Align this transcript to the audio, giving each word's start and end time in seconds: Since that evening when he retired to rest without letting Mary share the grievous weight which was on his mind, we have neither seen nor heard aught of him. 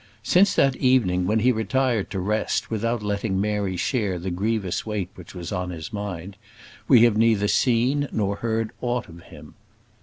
Since 0.23 0.55
that 0.55 0.75
evening 0.77 1.27
when 1.27 1.41
he 1.41 1.51
retired 1.51 2.09
to 2.09 2.19
rest 2.19 2.71
without 2.71 3.03
letting 3.03 3.39
Mary 3.39 3.77
share 3.77 4.17
the 4.17 4.31
grievous 4.31 4.83
weight 4.83 5.11
which 5.13 5.35
was 5.35 5.51
on 5.51 5.69
his 5.69 5.93
mind, 5.93 6.37
we 6.87 7.03
have 7.03 7.17
neither 7.17 7.47
seen 7.47 8.07
nor 8.11 8.37
heard 8.37 8.71
aught 8.81 9.07
of 9.07 9.21
him. 9.21 9.53